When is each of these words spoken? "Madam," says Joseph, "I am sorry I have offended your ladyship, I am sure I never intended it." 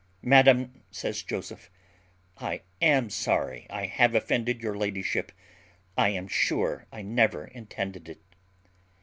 "Madam," 0.23 0.81
says 0.89 1.21
Joseph, 1.21 1.69
"I 2.35 2.63
am 2.81 3.11
sorry 3.11 3.67
I 3.69 3.85
have 3.85 4.15
offended 4.15 4.59
your 4.63 4.75
ladyship, 4.75 5.31
I 5.95 6.09
am 6.09 6.27
sure 6.27 6.87
I 6.91 7.03
never 7.03 7.45
intended 7.45 8.09
it." 8.09 8.21